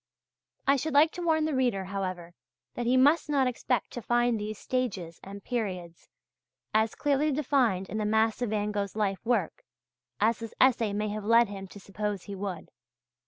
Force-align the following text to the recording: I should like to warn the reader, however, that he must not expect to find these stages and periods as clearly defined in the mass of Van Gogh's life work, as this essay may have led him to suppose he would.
I 0.65 0.77
should 0.77 0.95
like 0.95 1.11
to 1.11 1.21
warn 1.21 1.45
the 1.45 1.53
reader, 1.53 1.85
however, 1.85 2.33
that 2.73 2.87
he 2.87 2.97
must 2.97 3.29
not 3.29 3.45
expect 3.45 3.91
to 3.91 4.01
find 4.01 4.39
these 4.39 4.57
stages 4.57 5.19
and 5.23 5.43
periods 5.43 6.09
as 6.73 6.95
clearly 6.95 7.31
defined 7.31 7.87
in 7.87 7.99
the 7.99 8.05
mass 8.05 8.41
of 8.41 8.49
Van 8.49 8.71
Gogh's 8.71 8.95
life 8.95 9.23
work, 9.23 9.63
as 10.19 10.39
this 10.39 10.55
essay 10.59 10.91
may 10.91 11.09
have 11.09 11.23
led 11.23 11.49
him 11.49 11.67
to 11.67 11.79
suppose 11.79 12.23
he 12.23 12.33
would. 12.33 12.71